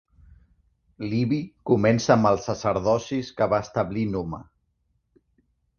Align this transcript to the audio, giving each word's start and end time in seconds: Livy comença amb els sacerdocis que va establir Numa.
Livy 1.11 1.39
comença 1.71 2.15
amb 2.15 2.31
els 2.31 2.49
sacerdocis 2.49 3.31
que 3.39 3.51
va 3.53 3.63
establir 3.69 4.11
Numa. 4.17 4.43